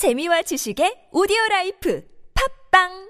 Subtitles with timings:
[0.00, 2.00] 재미와 지식의 오디오 라이프.
[2.32, 3.09] 팝빵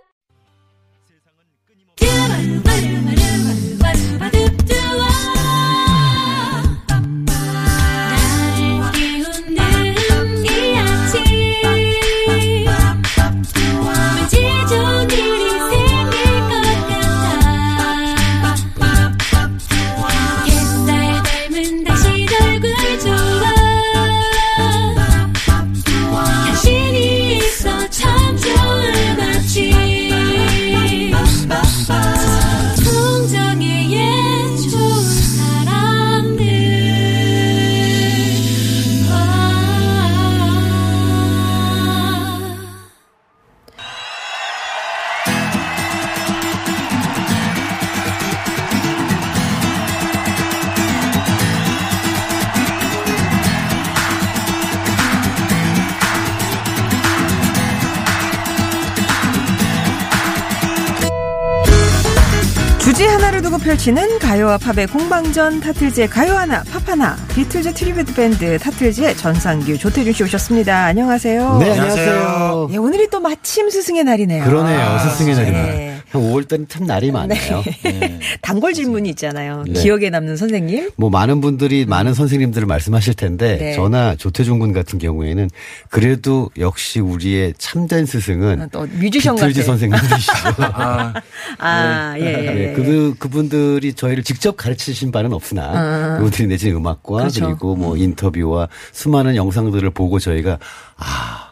[63.81, 70.13] 펼치는 가요와 팝의 공방전 타틀즈의 가요 하나 팝 하나 비틀즈 트리비트 밴드 타틀즈의 전상규 조태준
[70.13, 70.85] 씨 오셨습니다.
[70.85, 71.59] 안녕하세요.
[71.59, 72.69] 네, 안녕하세요.
[72.73, 74.45] 예, 오늘이 또 마침 스승의 날이네요.
[74.45, 75.43] 그러냥 스승의 네.
[75.43, 75.91] 날이네.
[75.97, 77.63] 형 5월달은 참 날이 많네요.
[78.43, 79.65] 단골 질문이 있잖아요.
[79.67, 79.81] 네.
[79.81, 80.91] 기억에 남는 선생님?
[80.97, 83.73] 뭐 많은 분들이 많은 선생님들을 말씀하실 텐데 네.
[83.75, 85.49] 저나 조태준 군 같은 경우에는
[85.89, 89.67] 그래도 역시 우리의 참된 스승은 아, 또 뮤지션 비틀즈 같아.
[89.67, 90.33] 선생님들이시죠.
[91.59, 92.53] 아, 예, 예.
[92.53, 97.19] 네, 그 그분들이 저희를 직접 가르치신 바는 없으나 그분들이 내신 음악과 아.
[97.21, 97.47] 그렇죠.
[97.47, 100.59] 그리고 뭐 인터뷰와 수많은 영상들을 보고 저희가
[100.97, 101.50] 아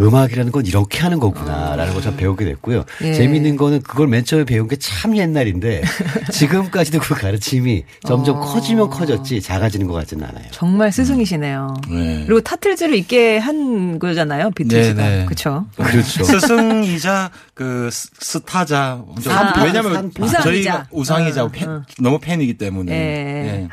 [0.00, 2.84] 음악이라는 건 이렇게 하는 거구나라는 걸 참 배우게 됐고요.
[3.02, 3.14] 예.
[3.14, 5.82] 재미있는 거는 그걸 맨 처음에 배운 게 참 옛날인데
[6.32, 8.40] 지금까지도 그 가르침이 점점 어.
[8.40, 10.44] 커지면 커졌지 작아지는 것 같지는 않아요.
[10.50, 11.74] 정말 스승이시네요.
[11.90, 12.24] 네.
[12.26, 14.50] 그리고 타틀즈를 있게 한 거잖아요.
[14.50, 15.02] 비틀즈가.
[15.02, 15.24] 네, 네.
[15.24, 15.66] 그렇죠.
[15.76, 16.24] 그렇죠.
[16.24, 20.24] 스승이자 그 스- 스타자 아, 왜냐면 산파.
[20.24, 20.42] 우상이자.
[20.42, 21.82] 저희가 우상이자 어, 팬- 어.
[22.00, 23.46] 너무 팬이기 때문에 예.
[23.62, 23.68] 예.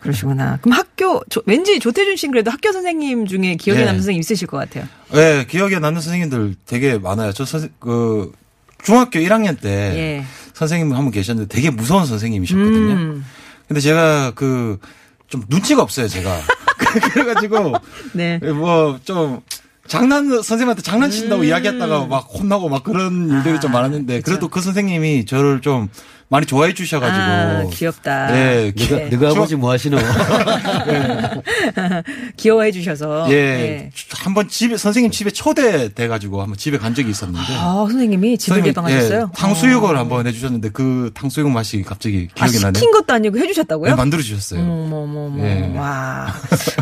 [0.00, 0.58] 그러시구나.
[0.62, 3.84] 그럼 학교 조- 왠지 조태준 씨는 그래도 학교 선생님 중에 기억에 네.
[3.86, 4.84] 남는 선생님 있으실 것 같아요.
[5.14, 7.32] 예, 기억에 남는 선생님들 되게 많아요.
[7.32, 8.32] 저 선생 그
[8.82, 9.68] 중학교 1학년 때
[10.20, 10.24] 예.
[10.54, 12.92] 선생님 한 분 계셨는데 되게 무서운 선생님이셨거든요.
[12.94, 13.24] 음.
[13.66, 14.78] 근데 제가 그
[15.28, 16.38] 좀 눈치가 없어요, 제가.
[17.12, 17.74] 그래가지고
[18.14, 18.38] 네.
[18.38, 19.42] 뭐좀
[19.86, 21.46] 장난 선생님한테 장난친다고 음.
[21.46, 25.88] 이야기했다가 막 혼나고 막 그런 일들이 좀 많았는데 그래도 그 선생님이 저를 좀
[26.30, 28.32] 많이 좋아해 주셔가지고 아, 귀엽다.
[28.32, 29.08] 네, 네가, 네.
[29.08, 29.96] 네가 아버지 뭐 하시노?
[32.36, 33.26] 귀여워해 주셔서.
[33.30, 33.90] 예, 네.
[34.12, 39.20] 한번 집에 선생님 집에 초대돼가지고 한번 집에 간 적이 있었는데 아, 선생님이 집을 개방하셨어요?
[39.20, 42.74] 예, 탕수육을 한번 해주셨는데 그 탕수육 맛이 갑자기 아, 기억이 나네요.
[42.74, 43.90] 시킨 것도 아니고 해주셨다고요?
[43.90, 44.60] 네, 만들어 주셨어요.
[44.60, 45.42] 어머머머.
[45.44, 45.72] 예.
[45.76, 46.34] 와.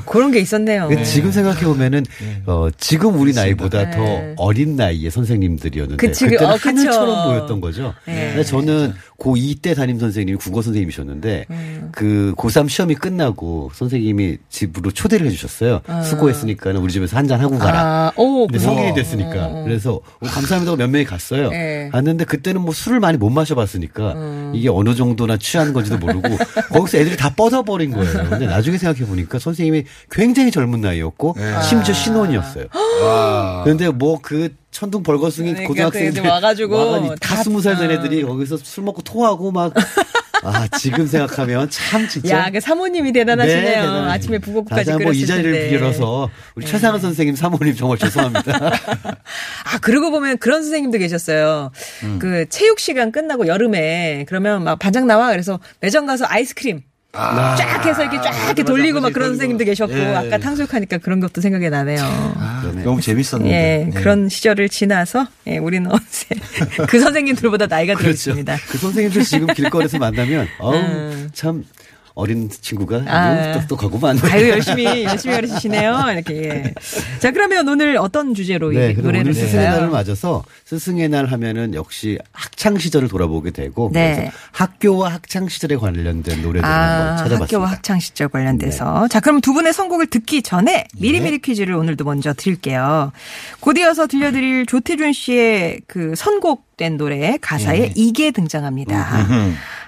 [0.07, 0.89] 그런 게 있었네요.
[1.05, 2.05] 지금 생각해 보면은
[2.47, 3.97] 어, 지금 우리 나이보다 네.
[3.97, 6.69] 더 어린 나이의 선생님들이었는데 그치, 그때는 어, 그쵸.
[6.69, 7.95] 하늘처럼 보였던 거죠.
[8.07, 8.29] 네.
[8.29, 11.89] 근데 저는 고2 때 담임 선생님이 국어 선생님이셨는데 음.
[11.93, 15.81] 그 고3 시험이 끝나고 선생님이 집으로 초대를 해주셨어요.
[16.05, 17.81] 수고했으니까는 우리 집에서 한잔 하고 가라.
[17.81, 19.63] 아, 오, 근데 그래서- 성인이 됐으니까.
[19.65, 20.77] 그래서 어, 감사합니다.
[20.77, 21.49] 몇 명이 갔어요.
[21.51, 21.89] 네.
[21.93, 24.53] 갔는데 그때는 뭐 술을 많이 못 마셔봤으니까 음.
[24.55, 26.29] 이게 어느 정도나 취한 건지도 모르고
[26.73, 28.29] 거기서 애들이 다 뻗어버린 거예요.
[28.29, 31.63] 근데 나중에 생각해 보니까 선생님이 굉장히 젊은 나이였고 네.
[31.63, 32.67] 심지어 신혼이었어요.
[33.03, 33.63] 와.
[33.65, 37.93] 근데 뭐 그 천둥 벌거숭이 그러니까 고등학생들 그 와가지고 와가지고 다- 다 스무 살된 어.
[37.95, 39.73] 애들이 거기서 술 먹고 토하고 막
[40.45, 42.37] 아, 지금 생각하면 참 진짜.
[42.37, 43.63] 야, 그 사모님이 대단하시네요.
[43.65, 44.11] 네, 대단해요.
[44.11, 45.53] 아침에 북어국까지 한번 이 끓였을 자리를.
[45.53, 45.69] 네.
[45.71, 48.53] 빌어서 우리 최상은 선생님 사모님 정말 죄송합니다.
[49.65, 51.71] 아, 그러고 보면 그런 선생님도 계셨어요.
[52.05, 52.19] 음.
[52.21, 56.83] 그 체육 시간 끝나고 여름에 그러면 막 반장 나와 그래서 매점 가서 아이스크림
[57.17, 60.15] 쫙 해서 이렇게 쫙 이렇게 돌리고 막 그런 선생님도 계셨고 예.
[60.15, 62.01] 아까 탕수육 하니까 그런 것도 생각이 나네요.
[62.03, 62.83] 아, 그러네.
[62.83, 63.51] 너무 재밌었는데.
[63.51, 63.91] 예, 예.
[63.99, 66.35] 그런 시절을 지나서 예, 우리는 어느새
[66.89, 68.11] 그 선생님들보다 나이가 그렇죠.
[68.11, 68.57] 있습니다.
[68.69, 71.31] 그 선생님들 지금 길거리에서 만나면 어우 음.
[71.33, 71.65] 참
[72.17, 73.35] 어린 친구가 아.
[73.35, 74.19] 너무 똑똑하고만.
[74.23, 76.07] 아유 열심히 열심히 가르치시네요.
[76.13, 76.35] 이렇게.
[76.35, 76.75] 예.
[77.21, 79.89] 자 그러면 오늘 어떤 주제로 네, 노래를 오늘 스승의 날을?
[79.89, 84.15] 맞아서 스승의 날 하면은 역시 학창 시절을 돌아보게 되고 네.
[84.17, 87.37] 그래서 학교와 학창 시절에 관련된 노래들을 아, 한번 찾아봤습니다.
[87.37, 87.43] 네.
[87.43, 89.09] 학교와 학창 시절 관련돼서.
[89.09, 93.13] 자, 그럼 두 분의 선곡을 듣기 전에 미리미리 퀴즈를 오늘도 먼저 드릴게요.
[93.61, 97.93] 곧 이어서 들려드릴 조태준 씨의 그 선곡된 노래 가사에 네.
[97.95, 99.27] 이게 등장합니다.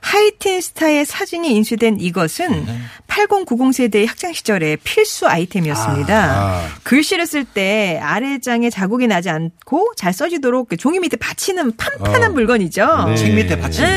[0.00, 2.66] 하이틴 스타의 사진이 인쇄된 이것은
[3.06, 6.62] 8090 세대의 학창 시절의 필수 아이템이었습니다.
[6.84, 13.04] 글씨를 쓸 때 아래장에 자국이 나지 않고 잘 써지도록 그 종이 밑에 받치는 판판한 물건이죠.
[13.08, 13.16] 네.
[13.16, 13.96] 책 밑에 받치는 거.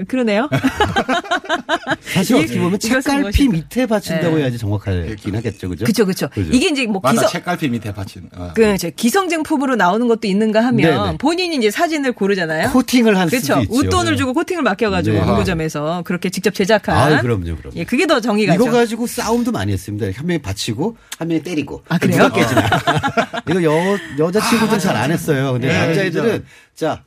[0.00, 0.48] 네, 그러네요.
[2.14, 3.48] 사실 이- 어떻게 보면 책갈피?
[3.48, 4.42] 밑에 받친다고 네.
[4.42, 5.84] 해야지 정확하긴 하겠죠, 그죠?
[5.84, 6.28] 그쵸, 그쵸.
[6.28, 6.50] 그죠.
[6.52, 8.28] 이게 이제 뭐 기성, 책갈피 밑에 받친.
[8.36, 8.50] 어.
[8.54, 11.18] 그, 저 기성쟁품으로 나오는 것도 있는가 하면 네네.
[11.18, 12.70] 본인이 이제 사진을 고르잖아요.
[12.70, 13.46] 코팅을 한 그렇죠.
[13.46, 13.74] 수도 있죠.
[13.74, 14.16] 웃돈을 네.
[14.16, 15.38] 주고 코팅을 맡겨가지고 네.
[15.38, 16.96] 문구점에서 그렇게 직접 제작한.
[16.96, 17.76] 아, 그럼요, 그럼요.
[17.76, 20.06] 예, 그게 더 정의가 이거 죠 가지고 싸움도 많이 했습니다.
[20.14, 21.82] 한 명이 받치고 한 명이 때리고.
[21.88, 22.30] 아, 그래요?
[22.32, 22.68] 깨지나.
[23.50, 25.52] 이거 여 여자 친구들은 잘안 했어요.
[25.52, 26.44] 근데 네, 남자애들은
[26.74, 27.02] 자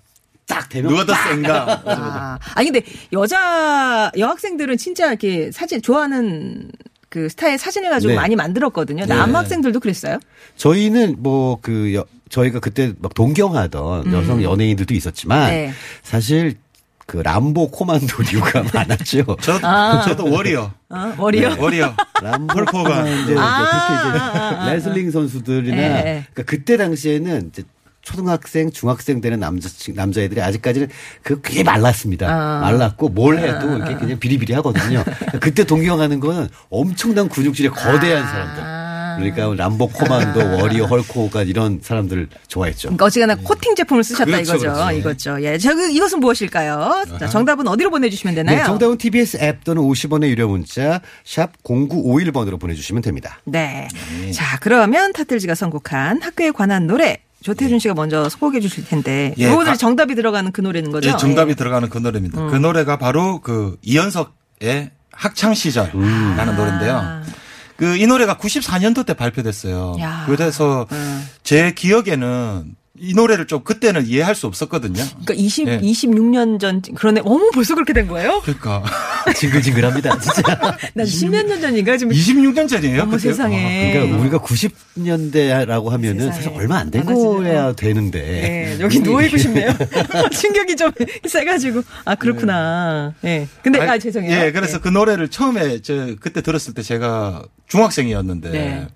[0.49, 1.83] 딱 대면 누가 더 센가?
[1.85, 2.83] 아, 아니 근데
[3.13, 6.71] 여자 여학생들은 진짜 이렇게 사진 좋아하는
[7.07, 8.15] 그 스타일 사진을 가지고 네.
[8.17, 9.05] 많이 만들었거든요.
[9.05, 9.15] 네.
[9.15, 10.17] 남학생들도 그랬어요?
[10.57, 15.49] 저희는 뭐 그 저희가 그때 막 동경하던 여성 연예인들도 있었지만 음.
[15.49, 15.71] 네.
[16.03, 16.55] 사실
[17.09, 19.25] 그 람보 코만도류가 많았죠.
[19.41, 20.03] 저, 아.
[20.05, 20.71] 저도 워리어.
[20.89, 21.13] 어?
[21.17, 21.55] 머리요?
[21.55, 21.95] 네, 워리어.
[22.21, 23.03] 람보 헐크호간.
[23.03, 24.71] 코만도 이제 아, 이제 아, 아.
[24.71, 26.25] 레슬링 선수들이나 네.
[26.31, 27.63] 그러니까 그때 당시에는 이제
[28.03, 30.87] 초등학생, 중학생 되는 남자 남자애들이 아직까지는
[31.23, 32.27] 그꽤 말랐습니다.
[32.29, 32.59] 아.
[32.61, 35.03] 말랐고 뭘 해도 이렇게 그냥 비리비리 하거든요.
[35.39, 38.78] 그때 동경하는 거는 엄청난 근육질의 거대한 사람들.
[39.17, 42.89] 그러니까 람보 코만도, 워리어, 헐코가 이런 사람들 좋아했죠.
[42.89, 44.73] 그러니까 어지간한 코팅 제품을 쓰셨다 그렇죠, 이거죠.
[44.73, 44.91] 그렇죠.
[44.97, 45.43] 이거죠.
[45.43, 45.57] 예.
[45.57, 47.05] 저, 이것은 무엇일까요?
[47.19, 48.57] 자, 정답은 어디로 보내주시면 되나요?
[48.57, 53.39] 네, 정답은 TBS 앱 또는 50원의 유료 문자 샵 0951번으로 보내주시면 됩니다.
[53.45, 53.87] 네.
[54.33, 57.17] 자, 그러면 타틀즈가 선곡한 학교에 관한 노래.
[57.41, 59.33] 조태준 씨가 먼저 소개해 주실 텐데.
[59.37, 61.09] 예, 오늘 가- 정답이 들어가는 그 노래는 거죠?
[61.09, 61.55] 예, 정답이 예.
[61.55, 62.47] 들어가는 그 노래입니다.
[62.47, 67.21] 그 노래가 바로 그 이연석의 학창 시절이라는 노래인데요.
[67.79, 69.95] 그 이 노래가 94년도 때 발표됐어요.
[70.01, 70.23] 야.
[70.27, 70.85] 그래서
[71.43, 75.01] 제 기억에는 이 노래를 좀 그때는 이해할 수 없었거든요.
[75.23, 75.79] 그러니까 20, 예.
[75.79, 77.21] 26년 전, 그러네.
[77.23, 78.41] 어머, 벌써 그렇게 된 거예요?
[78.41, 78.83] 그러니까
[79.35, 80.41] 징글징글합니다, 진짜.
[80.93, 81.95] 난 10몇 년 전인가?
[81.97, 83.03] 지금 26년 전이에요.
[83.03, 83.31] 어머, 그때요?
[83.31, 83.93] 세상에.
[83.93, 86.35] 그러니까 우리가 90년대라고 하면은 세상에.
[86.35, 87.05] 사실 얼마 안 된.
[87.05, 88.19] 거야 되는데.
[88.19, 89.69] 예, 여기 누워 있고 싶네요.
[90.31, 90.91] 충격이 좀
[91.25, 91.83] 세가지고.
[92.05, 93.13] 아, 그렇구나.
[93.23, 93.47] 예.
[93.63, 94.45] 근데, 아, 아니, 죄송해요.
[94.45, 98.87] 예, 그래서 그 노래를 처음에 저 그때 들었을 때 제가 중학생이었는데 네.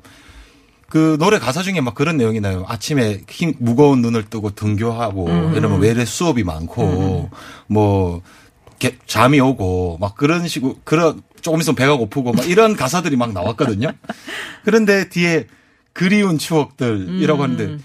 [0.94, 2.66] 그 노래 가사 중에 막 그런 내용이 나요.
[2.68, 5.56] 아침에 흰 무거운 눈을 뜨고 등교하고 음.
[5.56, 7.32] 이러면 외래 수업이 많고
[7.66, 8.22] 뭐
[8.78, 13.34] 개- 잠이 오고 막 그런 식으로 그런 조금 있으면 배가 고프고 막 이런 가사들이 막
[13.34, 13.92] 나왔거든요.
[14.64, 15.48] 그런데 뒤에
[15.94, 17.78] 그리운 추억들이라고 하는데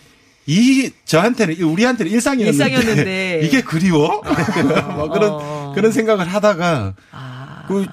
[0.45, 2.69] 이 저한테는 이 우리한테는 일상이었는데, 음.
[2.71, 3.41] 일상이었는데.
[3.49, 4.21] 이게 그리워?
[4.21, 5.73] 막 그런 어.
[5.75, 7.65] 그런 생각을 하다가 아.
[7.69, 7.87] 그,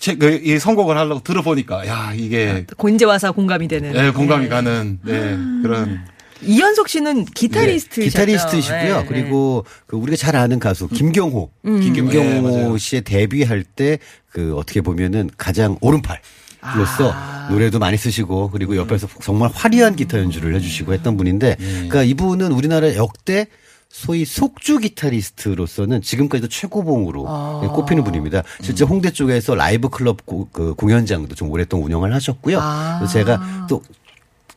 [0.00, 3.94] 제, 그, 이 선곡을 하려고 들어보니까, 야, 이게, 고 이제 와서 공감이 되는.
[3.94, 4.48] 예, 공감이 예.
[4.48, 6.00] 가는, 네, 그런.
[6.42, 8.00] 이현석 씨는 기타리스트.
[8.00, 9.04] 네, 기타리스트시고요.
[9.06, 11.80] 그리고 그 우리가 잘 아는 가수 김경호, 음.
[11.80, 12.14] 김경호.
[12.14, 12.78] 예, 김경호 맞아요.
[12.78, 13.98] 씨의 데뷔할 때
[14.32, 16.20] 그 어떻게 보면은 가장 오른팔
[16.76, 17.48] 로서 아.
[17.50, 21.64] 노래도 많이 쓰시고 그리고 옆에서 정말 화려한 기타 연주를 해주시고 했던 분인데, 예.
[21.72, 23.46] 그러니까 이분은 우리나라 역대
[23.90, 27.60] 소위 속주 기타리스트로서는 지금까지도 최고봉으로 아.
[27.74, 28.44] 꼽히는 분입니다.
[28.62, 32.58] 실제 홍대 쪽에서 라이브 클럽 고- 그 공연장도 좀 오랫동안 운영을 하셨고요.
[32.60, 33.04] 아.
[33.12, 33.82] 제가 또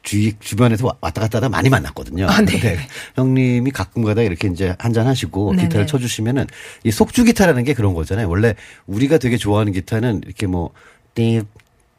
[0.03, 2.27] 주위 주변에서 와- 왔다 갔다 하다 많이 만났거든요.
[2.27, 2.51] 아, 네.
[2.59, 2.77] 근데
[3.15, 5.63] 형님이 가끔가다 이렇게 이제 한잔 하시고 네네.
[5.67, 6.45] 기타를 쳐주시면은
[6.83, 8.29] 이 속주 기타라는 게 그런 거잖아요.
[8.29, 8.53] 원래
[8.85, 10.69] 우리가 되게 좋아하는 기타는 이렇게 뭐
[11.15, 11.43] 띵,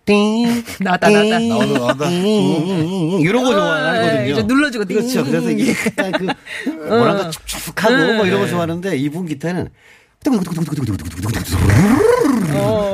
[0.04, 2.08] 띵, 나온다, 나온다.
[2.08, 4.32] 띵, 이런 거 아, 좋아하거든요.
[4.32, 4.96] 이제 눌러주고 띵.
[4.98, 5.24] 그렇죠.
[5.24, 9.68] 그래서 이게 약간 그 뭐랄까 축축하고 뭐 이런 거 좋아하는데 이분 기타는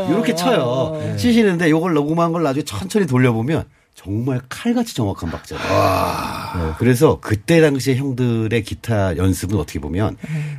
[0.08, 1.14] 이렇게 쳐요.
[1.16, 3.64] 치시는데 요걸 녹음한 걸 나중에 천천히 돌려보면
[4.02, 5.62] 정말 칼같이 정확한 박자예요.
[5.62, 10.16] 네, 그래서 그때 당시에 형들의 기타 연습은 어떻게 보면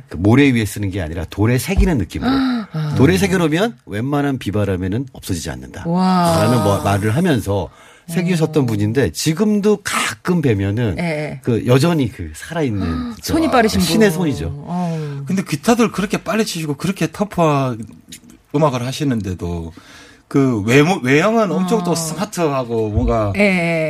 [0.08, 2.30] 그 모래 위에 쓰는 게 아니라 돌에 새기는 느낌으로
[2.96, 5.88] 돌에 새겨놓으면 웬만한 비바람에는 없어지지 않는다.
[5.88, 6.38] 와.
[6.40, 7.68] 라는 뭐 말을 하면서
[8.06, 11.40] 새기셨던 분인데 지금도 가끔 뵈면은 예.
[11.42, 13.88] 그 여전히 그 살아있는 손이 빠르신 분.
[13.88, 14.52] 신의 손이죠.
[14.54, 15.24] 어.
[15.26, 17.84] 근데 기타들 그렇게 빨리 치시고 그렇게 터프한
[18.54, 19.72] 음악을 하시는데도
[20.32, 23.34] 그 외모, 외형은 엄청 또 스마트하고 뭔가.
[23.36, 23.40] 예,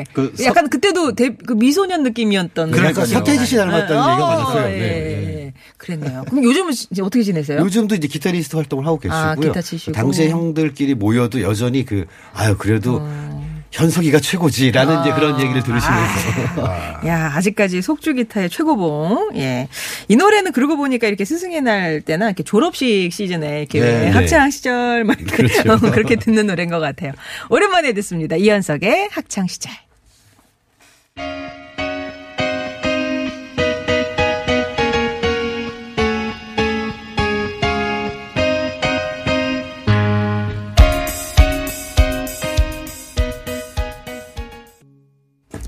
[0.00, 0.04] 예.
[0.12, 2.72] 그 서- 약간 그때도 대, 그 미소년 느낌이었던.
[2.72, 3.06] 그러니까요.
[3.06, 4.64] 서태지 씨 닮았다는 어, 얘기가 많았어요.
[4.72, 4.82] 예, 네,
[5.46, 5.52] 예.
[5.76, 6.24] 그랬네요.
[6.28, 7.60] 그럼 요즘은 이제 어떻게 지내세요?
[7.60, 9.20] 요즘도 이제 기타리스트 활동을 하고 계시고요.
[9.22, 9.92] 아, 기타 치시고.
[9.92, 13.41] 당시에 형들끼리 모여도 여전히 그 아유 그래도 어.
[13.72, 15.64] 현석이가 최고지라는 이제 그런 얘기를 아.
[15.64, 16.62] 들으시면서
[17.08, 19.30] 야, 아직까지 속주 기타의 최고봉.
[19.36, 19.68] 예.
[20.08, 24.10] 이 노래는 그러고 보니까 이렇게 스승의 날 때나 이렇게 졸업식 시즌에 이렇게 네, 왜 네.
[24.10, 25.72] 학창 시절 막 이렇게 그렇죠.
[25.72, 27.12] 어, 그렇게 듣는 노래인 것 같아요.
[27.48, 28.36] 오랜만에 듣습니다.
[28.36, 29.72] 이현석의 학창 시절.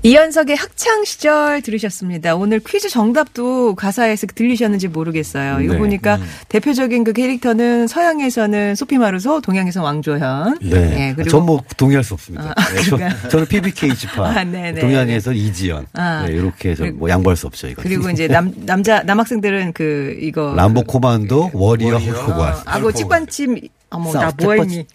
[0.05, 2.35] 이현석의 학창 시절 들으셨습니다.
[2.35, 5.61] 오늘 퀴즈 정답도 가사에서 들리셨는지 모르겠어요.
[5.61, 5.79] 이거 네.
[5.79, 10.59] 보니까 대표적인 그 캐릭터는 서양에서는 소피 마르소, 동양에서 왕조현.
[10.61, 11.07] 네.
[11.07, 12.53] 예, 그리고 전뭐 동의할 수 없습니다.
[12.55, 13.29] 아, 네, 저?
[13.29, 14.27] 저는 PBK 지파.
[14.27, 14.79] 아, 네네.
[14.79, 15.87] 동양에서 이지연.
[15.93, 16.23] 아.
[16.27, 17.81] 네, 이렇게 좀뭐 양보할 수 없죠, 이거.
[17.81, 22.11] 그리고 이제 남 남자 남학생들은 그 이거 람보 코만도 워리어 워리어.
[22.11, 22.53] 헐크관.
[22.65, 23.59] 아고 직관침
[23.89, 24.85] 어머 나 뭐했니?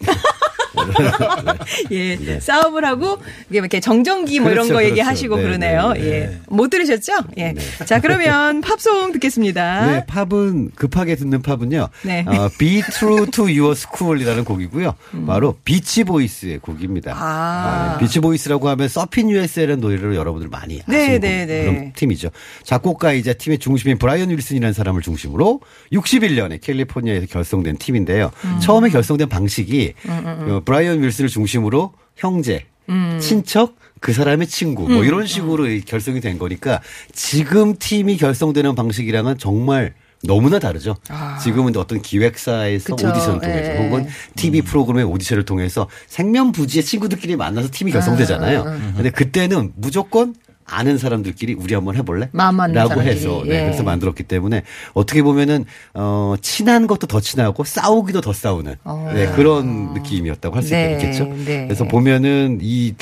[1.91, 2.39] 예, 네.
[2.39, 3.17] 싸움을 하고
[3.49, 4.91] 이렇게 정전기 뭐 이런 그렇죠, 거 그렇죠.
[4.91, 5.93] 얘기하시고 네, 그러네요.
[5.93, 6.07] 네, 네.
[6.07, 7.13] 예, 못 들으셨죠?
[7.37, 7.53] 예,
[7.85, 9.85] 자 그러면 팝송 듣겠습니다.
[9.85, 11.89] 네, 팝은 급하게 듣는 팝은요.
[12.03, 12.25] 네.
[12.27, 14.93] 어, Be True to Your School이라는 곡이고요.
[15.27, 17.11] 바로 비치 보이스의 곡입니다.
[17.11, 17.17] 음.
[17.19, 17.97] 아.
[17.99, 21.63] 네, 비치 보이스라고 하면 Surfin' USA라는 노래를 여러분들 많이 네, 아시는 네, 곡, 네.
[21.63, 22.29] 그런 팀이죠.
[22.63, 25.61] 작곡가이자 팀의 중심인 브라이언 윌슨이라는 사람을 중심으로
[25.91, 28.31] 61년에 캘리포니아에서 결성된 팀인데요.
[28.45, 28.59] 음.
[28.59, 33.17] 처음에 결성된 방식이 어, 브라이언 윌슨을 중심으로 형제, 음.
[33.19, 36.81] 친척, 그 사람의 친구 뭐 이런 식으로 이 결성이 된 거니까
[37.13, 40.97] 지금 팀이 결성되는 방식이랑은 정말 너무나 다르죠.
[41.41, 42.95] 지금은 어떤 기획사에서 아.
[42.95, 43.09] 그쵸.
[43.09, 43.77] 오디션을 통해서 예.
[43.77, 48.63] 혹은 TV 프로그램의 오디션을 통해서 생면부지의 친구들끼리 만나서 팀이 결성되잖아요.
[48.95, 50.35] 근데 그때는 무조건
[50.71, 52.29] 아는 사람들끼리 우리 한번 해볼래?
[52.73, 53.01] 라고.
[53.01, 53.63] 해서 네, 예.
[53.65, 54.63] 그래서 만들었기 때문에
[54.93, 58.75] 어떻게 보면은 어 친한 것도 더 친하고 싸우기도 더 싸우는
[59.13, 60.77] 네, 그런 느낌이었다고 할수 어.
[60.77, 61.25] 네, 있겠죠.
[61.45, 61.65] 네.
[61.65, 62.93] 그래서 보면은 이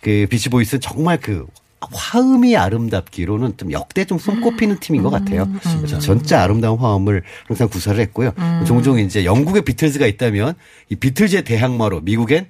[0.00, 1.46] 그 비치 보이스는 정말 그
[1.80, 5.44] 화음이 아름답기로는 좀 역대 좀 손꼽히는 팀인 것 같아요.
[5.44, 8.32] 음, 그래서 진짜 아름다운 화음을 항상 구사를 했고요.
[8.66, 10.54] 종종 이제 영국에 비틀즈가 있다면
[10.90, 12.46] 이 비틀즈의 대항마로 미국엔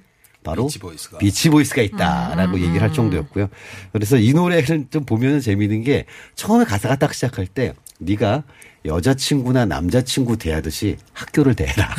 [0.49, 1.17] 바로 비치보이스가.
[1.19, 3.49] 비치보이스가 있다라고 음, 얘기를 할 정도였고요.
[3.91, 8.43] 그래서 이 노래를 좀 보면 재미있는 게 처음에 가사가 딱 시작할 때 네가
[8.85, 11.89] 여자친구나 남자친구 대하듯이 학교를 대해라.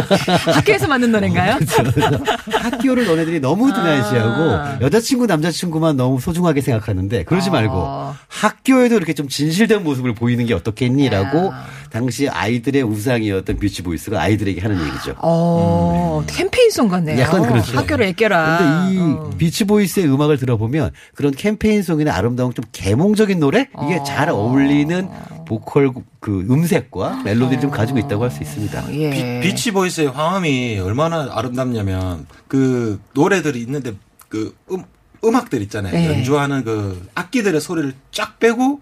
[0.54, 1.58] 학교에서 만든 노래인가요?
[2.50, 9.84] 학교를 너네들이 너무 등한시하고 여자친구 남자친구만 너무 소중하게 생각하는데 그러지 말고 학교에도 이렇게 좀 진실된
[9.84, 11.52] 모습을 보이는 게 어떻겠니라고
[11.90, 15.16] 당시 아이들의 우상이었던 비치 보이스가 아이들에게 하는 얘기죠.
[15.18, 17.20] 어, 캠페인송 같네요.
[17.20, 17.76] 약간 그렇죠.
[17.76, 18.58] 학교를 애껴라.
[18.58, 19.30] 근데 이 어.
[19.36, 24.04] 비치 보이스의 음악을 들어보면 그런 캠페인송이나 아름다운 좀 계몽적인 노래 이게 어.
[24.04, 25.08] 잘 어울리는
[25.46, 28.92] 보컬 그 음색과 멜로디를 좀 가지고 있다고 할 수 있습니다.
[28.94, 29.40] 예.
[29.42, 33.94] 비, 치 보이스의 화음이 얼마나 아름답냐면 그 노래들이 있는데
[34.28, 34.82] 그 음,
[35.24, 35.92] 음악들 있잖아요.
[35.94, 36.06] 네.
[36.10, 38.80] 연주하는 그 악기들의 소리를 쫙 빼고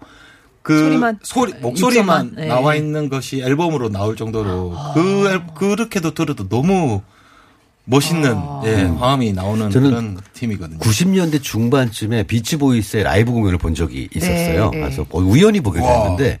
[0.61, 2.47] 그 소리만, 소리 아, 목소리만 네.
[2.47, 7.01] 나와 있는 것이 앨범으로 나올 정도로 그 앨- 그렇게도 들어도 너무
[7.85, 10.77] 멋있는 예, 화음이 나오는 저는 그런 팀이거든요.
[10.79, 14.69] 90년대 중반쯤에 비치보이스의 라이브 공연을 본 적이 있었어요.
[14.71, 14.83] 네, 네.
[14.83, 16.03] 그래서 뭐 우연히 보게 와.
[16.03, 16.39] 됐는데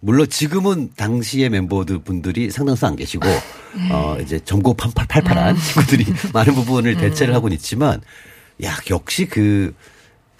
[0.00, 3.26] 물론 지금은 당시의 멤버들 분들이 상당수 안 계시고
[3.90, 8.00] 어 이제 점고 팔팔팔팔한 친구들이 많은 부분을 대체를 하고는 있지만
[8.62, 9.74] 야 역시 그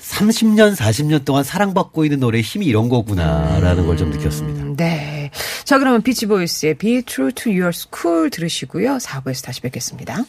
[0.00, 4.62] 30년 40년 동안 사랑받고 있는 노래의 힘이 이런 거구나라는 걸좀 느꼈습니다.
[4.62, 5.30] 음, 네.
[5.64, 8.98] 자, 그러면 비치보이스의 Be True to Your School 들으시고요.
[8.98, 10.24] 4부에서 다시 뵙겠습니다.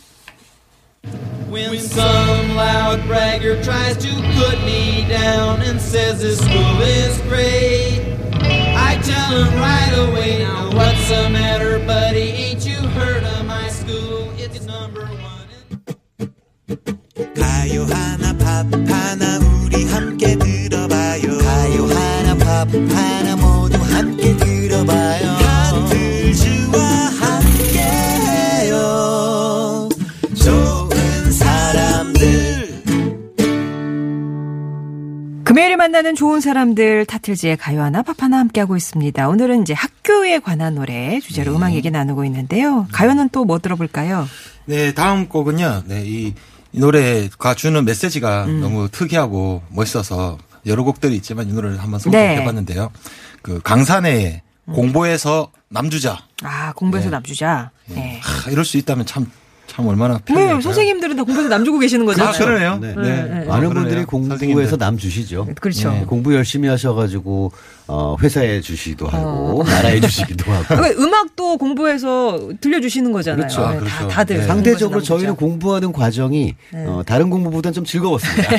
[1.50, 8.04] When some loud bragger tries to put me down and says this school is great,
[9.07, 12.29] tell him right away, now what's the matter, buddy?
[12.45, 14.33] Ain't you heard of my school?
[14.37, 15.31] It's number one.
[17.37, 24.46] 가요 하나 팝 하나 우리 함께 들어봐요 가요 하나 팝 하나 모두 함께 들어봐요
[35.88, 39.30] 만나는 좋은 사람들 타틀즈의 가요 하나 팝 하나 함께하고 있습니다.
[39.30, 42.88] 오늘은 이제 학교에 관한 노래 주제로 음악 얘기 나누고 있는데요.
[42.92, 44.28] 가요는 또 뭐 들어볼까요?
[44.66, 45.84] 네, 다음 곡은요.
[45.86, 46.34] 네, 이,
[46.74, 48.60] 이 노래가 주는 메시지가 음.
[48.60, 52.34] 너무 특이하고 멋있어서 여러 곡들이 있지만 이 노래를 한번 네.
[52.34, 52.92] 선곡해봤는데요.
[53.42, 54.42] 그 강산의
[54.74, 56.20] 공부해서 남주자.
[56.44, 57.72] 아, 공부해서 남주자.
[57.86, 58.20] 네.
[58.22, 59.32] 하, 이럴 수 있다면 참,
[59.78, 60.60] 참 얼마나 왜 편해요.
[60.60, 62.34] 선생님들은 다 공부해서 남 주고 계시는 거잖아요.
[62.34, 62.78] 아, 그러네요.
[62.80, 62.96] 네.
[62.96, 63.46] 네.
[63.46, 64.78] 많은 아, 분들이 선생님들.
[64.80, 65.48] 남 주시죠.
[65.62, 65.92] 그렇죠.
[65.92, 67.52] 네, 공부 열심히 하셔가지고
[67.88, 70.64] 어, 회사에 주시기도 하고 나라에 주시기도 하고.
[70.68, 73.46] 그러니까 음악도 공부해서 들려주시는 거잖아요.
[73.46, 73.62] 그렇죠.
[73.64, 73.96] 아, 네, 그렇죠.
[73.96, 74.38] 다, 다들.
[74.40, 74.48] 네.
[74.48, 75.36] 상대적으로 공부해서 저희는.
[75.36, 78.54] 공부하는 과정이 어, 다른 공부보다는 좀 즐거웠습니다.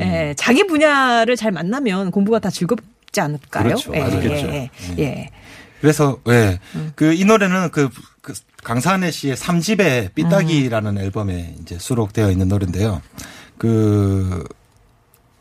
[0.00, 3.64] 예, 자기 분야를 잘 만나면 공부가 다 즐겁지 않을까요?
[3.64, 3.92] 그렇죠.
[3.94, 4.28] 예, 맞겠죠.
[4.48, 5.30] 예, 예, 예.
[5.80, 6.58] 그래서, 예.
[6.74, 6.92] 음.
[6.94, 7.88] 그, 이 노래는 그,
[8.20, 9.36] 그 강산의 씨의 음.
[9.36, 13.02] 3집의 삐딱이라는 앨범에 이제 수록되어 있는 노래인데요.
[13.58, 14.44] 그,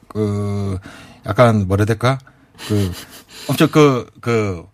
[0.07, 0.77] 그,
[1.25, 2.19] 약간 뭐라 해야 될까?
[2.67, 2.91] 그,
[3.47, 4.65] 엄청 그, 그,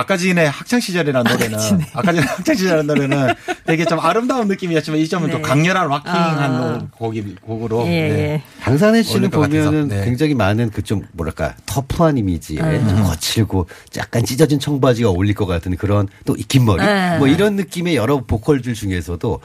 [0.00, 1.58] 아까 전에 학창 시절이라는 노래는
[1.94, 3.34] 아까 전에 학창 시절이라는 노래는
[3.66, 5.48] 되게 좀 아름다운 느낌이었지만 이 점은 좀 네.
[5.48, 6.86] 강렬한 락킹한 아.
[6.92, 8.10] 곡이 곡으로 예, 네.
[8.10, 8.42] 예.
[8.62, 9.30] 강산혜 씨는.
[9.30, 10.04] 보면은 네.
[10.04, 12.88] 굉장히 많은 그 좀 뭐랄까 터프한 이미지에 음.
[12.88, 13.66] 좀 거칠고
[13.96, 17.16] 약간 찢어진 청바지가 어울릴 것 같은 그런 또이긴 머리 네.
[17.18, 19.40] 뭐 이런 느낌의 여러 보컬들 중에서도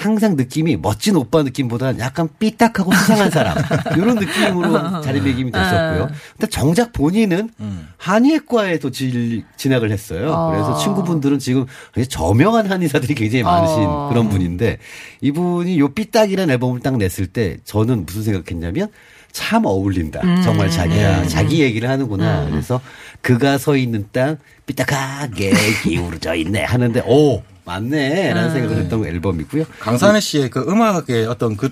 [0.00, 3.54] 항상 느낌이 멋진 오빠 느낌보다는 약간 삐딱하고 수상한 사람
[3.96, 6.06] 이런 느낌으로 자리매김이 됐었고요.
[6.06, 6.12] 네.
[6.38, 7.88] 근데 정작 본인은 음.
[7.98, 10.32] 한의학과에도 질- 진학을 했어요.
[10.32, 10.50] 어.
[10.52, 11.66] 그래서 친구분들은 지금
[12.08, 14.08] 저명한 한의사들이 굉장히 많으신 어.
[14.08, 14.78] 그런 분인데
[15.20, 18.88] 이분이 요 삐딱이라는 앨범을 딱 냈을 때 저는 무슨 생각했냐면
[19.32, 20.20] 참 어울린다.
[20.24, 20.42] 음.
[20.42, 21.26] 정말 자기야.
[21.28, 22.46] 자기 얘기를 하는구나.
[22.50, 22.80] 그래서
[23.22, 29.64] 그가 서 있는 땅 삐딱하게 기울어져 있네 하는데 오 맞네 라는 생각을 했던 앨범이고요.
[29.78, 31.68] 강산에 씨의 그 음악의 어떤 그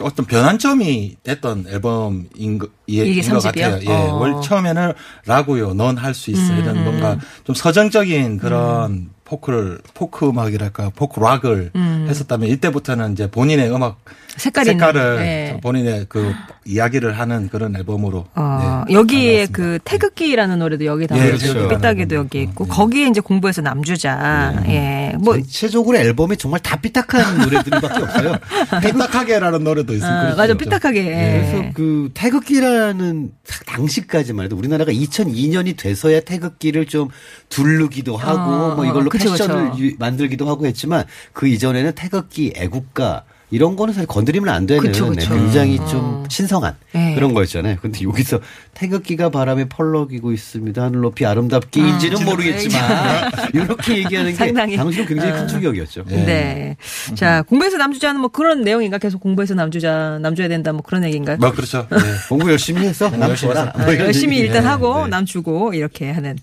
[0.00, 3.22] 어떤 변환점이 됐던 앨범인 거, 예, 이게?
[3.22, 3.78] 같아요.
[3.82, 3.88] 예.
[3.88, 4.16] 어.
[4.16, 4.92] 월 처음에는
[5.26, 5.74] 라구요.
[5.74, 6.52] 넌 할 수 있어.
[6.52, 11.72] 음, 이런 뭔가 좀 서정적인 그런 포크를 포크 음악이랄까 포크 락을
[12.08, 14.26] 했었다면 이때부터는 이제 본인의 음악 음.
[14.36, 15.60] 색깔이 있는, 색깔을 네.
[15.62, 16.32] 본인의 그
[16.66, 19.46] 이야기를 하는 그런 앨범으로 어, 네, 여기에.
[19.46, 21.58] 그 태극기라는 노래도 여기 예, 담겨 그렇죠.
[21.58, 25.14] 있고 삐딱하게도 여기 있고 거기에 이제 공부해서 남주자 예.
[25.18, 28.36] 뭐 전체적으로 앨범이 정말 다 삐딱한 노래들밖에 없어요.
[28.82, 30.18] 삐딱하게라는 노래도 있습니다.
[30.18, 30.36] 아, 그렇죠.
[30.36, 31.04] 맞아 삐딱하게.
[31.04, 31.72] 그래서 예.
[31.74, 33.30] 그 태극기라는
[33.66, 37.08] 당시까지만 해도 우리나라가 2002년이 돼서야 태극기를 좀
[37.48, 39.82] 두르기도 하고 어, 뭐 이걸로 그쵸, 패션을 그쵸.
[39.82, 45.08] 유- 만들기도 하고 했지만 그 이전에는 태극기 애국가 이런 거는 사실 건드리면 안 되는 그쵸,
[45.10, 45.34] 네, 그쵸.
[45.34, 45.86] 굉장히 어.
[45.86, 47.14] 좀 신성한 네.
[47.14, 47.76] 그런 거였잖아요.
[47.80, 48.40] 근데 여기서
[48.74, 50.82] 태극기가 바람에 펄럭이고 있습니다.
[50.82, 54.76] 하늘 높이 아름답게인지는 모르겠지만 이렇게 얘기하는 게 상당히.
[54.76, 55.36] 당시는 굉장히 어.
[55.36, 56.04] 큰 충격이었죠.
[56.08, 56.76] 네.
[57.14, 58.98] 자, 공부해서 남주자는 뭐 그런 내용인가?
[58.98, 61.36] 계속 공부해서 남주자, 남줘야 된다 뭐 그런 얘기인가요?
[61.38, 61.86] 뭐 그렇죠.
[61.90, 61.96] 네.
[62.28, 63.66] 공부 열심히 해서 남 열심히 줘라.
[63.66, 63.78] 해서.
[63.78, 64.38] 뭐 아, 열심히.
[64.38, 65.10] 일단 네, 하고 네.
[65.10, 66.36] 남 주고 이렇게 하는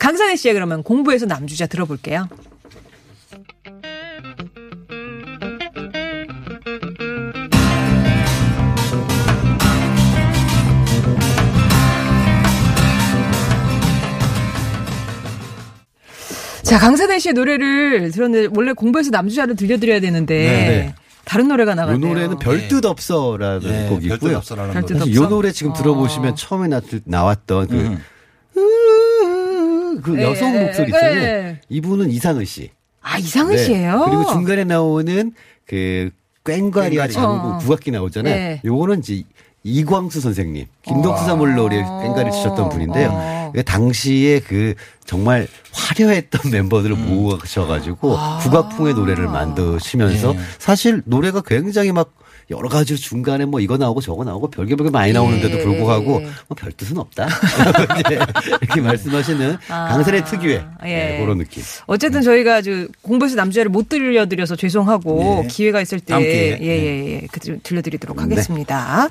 [0.00, 2.28] 강산혜 씨의 그러면 공부해서 남주자 들어볼게요.
[16.68, 20.94] 자, 강산혜 씨의 노래를 들었는데 원래 공부해서 남주자를 들려드려야 되는데 네.
[21.24, 22.08] 다른 노래가 이 나갔네요.
[22.14, 24.18] 노래는 별뜻 없어라는 네, 곡이고요.
[24.18, 24.98] 별뜻 없어라는 별뜻 노래.
[25.00, 25.28] 사실 이 없어?
[25.30, 27.98] 노래 지금 들어보시면 처음에 나, 나왔던 그,
[28.56, 30.00] 음.
[30.02, 30.96] 그 예, 여성 예, 목소리 예.
[30.96, 31.22] 있잖아요.
[31.22, 31.60] 예.
[31.70, 32.70] 이분은 이상은 씨.
[33.00, 33.64] 아, 이상은 네.
[33.64, 35.32] 씨예요 그리고 중간에 나오는
[35.66, 36.10] 그
[36.44, 37.12] 꽹과리와 꽹과리.
[37.12, 37.58] 장구 어.
[37.58, 38.34] 국악기 나오잖아요.
[38.34, 38.60] 네.
[38.64, 39.22] 요거는 이제
[39.64, 43.10] 이광수 선생님, 김덕수 사물놀이 꽹과리 치셨던 분인데요.
[43.12, 43.52] 어.
[43.54, 50.38] 그 당시에 그 정말 화려했던 멤버들을 모으셔가지고 국악풍의 노래를 만드시면서 예.
[50.58, 52.12] 사실 노래가 굉장히 막
[52.50, 55.62] 여러 가지 중간에 뭐 이거 나오고 저거 나오고 별게 별게 많이 나오는데도 예.
[55.62, 57.28] 불구하고 뭐별 뜻은 없다.
[58.06, 58.18] 이제
[58.62, 59.88] 이렇게 말씀하시는 아.
[59.88, 60.86] 강산의 특유의 예.
[60.86, 61.62] 네, 그런 느낌.
[61.86, 65.48] 어쨌든 저희가 아주 공부해서 남자를 못 들려드려서 죄송하고 네.
[65.48, 66.58] 기회가 있을 때 다음 기회에.
[66.62, 69.08] 예예 예 그 들려드리도록 하겠습니다.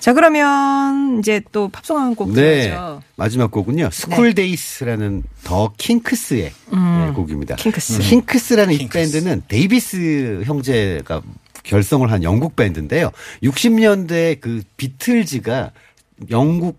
[0.00, 2.62] 자 그러면 이제 또 팝송 한곡 네.
[2.70, 3.02] 들어야죠.
[3.16, 3.90] 마지막 곡은요.
[3.92, 7.56] Schooldays라는 더 킹크스의 네, 곡입니다.
[7.56, 8.00] 킹크스.
[8.00, 9.12] 킹크스라는 이 킹크스.
[9.12, 11.20] 밴드는 데이비스 형제가
[11.62, 13.10] 결성을 한 영국 밴드인데요.
[13.42, 15.72] 60년대 그 비틀즈가
[16.30, 16.78] 영국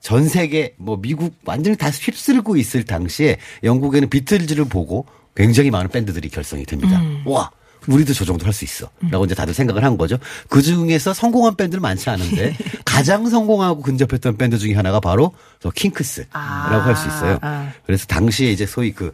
[0.00, 6.28] 전 세계 뭐 미국 완전히 다 휩쓸고 있을 당시에 영국에는 비틀즈를 보고 굉장히 많은 밴드들이
[6.28, 7.00] 결성이 됩니다.
[7.26, 7.50] 와.
[7.88, 8.90] 우리도 저 정도 할 수 있어.
[9.10, 10.16] 라고 이제 다들 생각을 한 거죠.
[10.48, 16.30] 그 중에서 성공한 밴드는 많지 않은데 가장 성공하고 근접했던 밴드 중에 하나가 바로 저 킹크스라고
[16.32, 16.84] 아.
[16.84, 17.38] 할수 있어요.
[17.42, 17.70] 아.
[17.84, 19.12] 그래서 당시에 이제 소위 그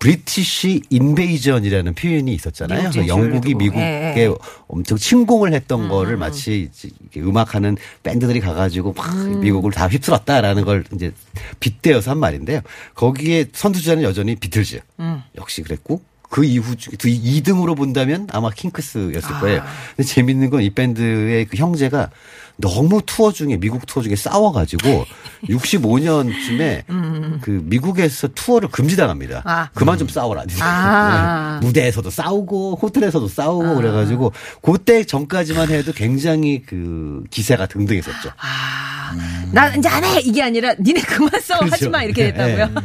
[0.00, 2.90] British Invasion이라는 표현이 있었잖아요.
[2.90, 3.54] 그래서 영국이.
[3.54, 4.34] 미국에 예, 예.
[4.66, 9.40] 엄청 침공을 했던 거를 마치 이제 이렇게 음악하는 밴드들이 가가지고 막 음.
[9.40, 11.12] 미국을 다 휩쓸었다라는 걸 이제
[11.60, 12.62] 빗대어서 한 말인데요.
[12.94, 15.22] 거기에 선두주자는 여전히 비틀즈 음.
[15.36, 19.40] 역시 그랬고 그 이후 중에 2등으로 본다면 아마 킹크스였을 아.
[19.40, 19.62] 거예요.
[19.96, 22.08] 근데 재밌는 건 이 밴드의 그 형제가
[22.60, 25.04] 너무 투어 중에 미국 투어 중에 싸워가지고
[25.48, 26.84] 65년쯤에
[27.40, 29.38] 그 미국에서 투어를 금지당합니다.
[29.38, 29.42] 음.
[29.44, 29.68] 아.
[29.74, 30.44] 그만 좀 싸워라.
[30.60, 31.58] 아.
[31.60, 31.66] 네.
[31.66, 38.30] 무대에서도 싸우고 호텔에서도 싸우고 그래가지고 그때 전까지만 해도 굉장히 그 기세가 등등했었죠.
[38.38, 39.12] 아,
[39.52, 40.20] 나 이제 안 해!
[40.20, 41.62] 이게 아니라, 니네 그만 싸워!
[41.68, 42.02] 하지 마!
[42.02, 42.46] 이렇게 그렇죠.
[42.50, 42.56] 네.
[42.56, 42.82] 됐다고요?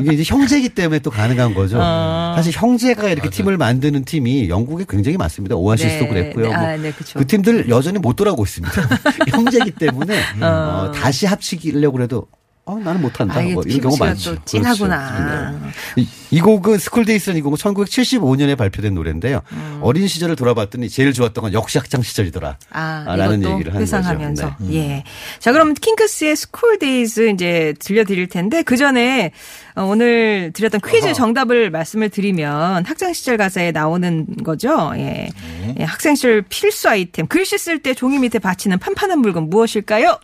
[0.00, 1.78] 이게 이제 형제기 때문에 또 가능한 거죠.
[1.80, 2.32] 어.
[2.36, 5.56] 사실 형제가 이렇게 팀을 만드는 팀이 영국에 굉장히 많습니다.
[5.56, 6.08] 오아시스도 네.
[6.08, 6.46] 그랬고요.
[6.46, 6.56] 네.
[6.56, 6.92] 뭐 아, 네.
[6.92, 8.82] 그 팀들 여전히 못 돌아오고 있습니다.
[9.30, 12.26] 형제기 때문에 어, 다시 합치려고 해도
[12.66, 13.40] 어, 나는 못한다.
[13.40, 14.36] 아, 뭐 이런 경우 많죠.
[14.36, 15.50] 또 진하구나.
[15.52, 15.64] 그렇죠.
[15.96, 16.02] 네.
[16.02, 19.42] 이, 이 곡은 Schooldays는 이 곡은 1975년에 발표된 노래인데요.
[19.82, 22.56] 어린 시절을 돌아봤더니 제일 좋았던 건 역시 학창 시절이더라.
[22.70, 24.42] 아, 라는 이것도 얘기를 하는 회상하면서.
[24.50, 24.56] 거죠.
[24.64, 24.74] 네.
[24.76, 25.04] 예.
[25.40, 29.32] 자, 그럼 킹크스의 Schooldays 이제 들려드릴 텐데 그 전에
[29.74, 34.92] 어, 오늘 드렸던 퀴즈 정답을 말씀을 드리면 학창 시절 가사에 나오는 거죠.
[34.94, 35.28] 예.
[35.60, 35.74] 네.
[35.80, 37.26] 예, 학생 시절 필수 아이템.
[37.26, 40.18] 글씨 쓸 때 종이 밑에 받치는 판판한 물건 무엇일까요?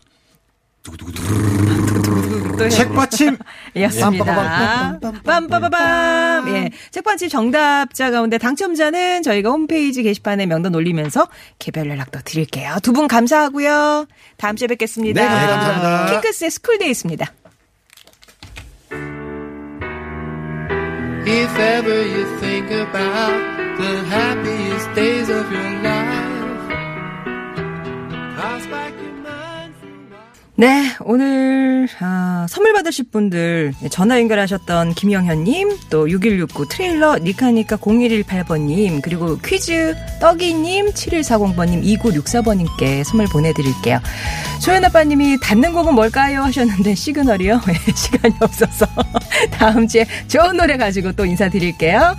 [2.60, 3.36] 또 해- 책받침
[3.76, 4.98] 였습니다.
[5.24, 6.48] 빰빠바밤.
[6.54, 6.70] 예.
[6.90, 12.76] 책받침 정답자 가운데 당첨자는 저희가 홈페이지 게시판에 명단 올리면서 개별 연락도 드릴게요.
[12.82, 14.06] 두 분 감사하고요.
[14.36, 15.22] 다음 주에 뵙겠습니다.
[15.22, 16.10] 네, 감사합니다.
[16.12, 17.26] 킹크스의 Schooldays입니다.
[21.26, 25.89] If ever you think about the happiest days of your life,
[30.60, 39.38] 네, 오늘 아, 선물 받으실 분들 전화 연결하셨던 김영현님, 또 6169 트레일러 니카니카 0118번님, 그리고
[39.38, 44.00] 퀴즈 떡이님, 7140번님, 2964번님께 선물 보내드릴게요.
[44.60, 46.42] 소연 아빠님이 닿는 곡은 뭘까요?
[46.42, 47.62] 하셨는데 시그널이요?
[47.64, 48.84] 네, 시간이 없어서
[49.52, 52.14] 다음 주에 좋은 노래 가지고 또 인사드릴게요.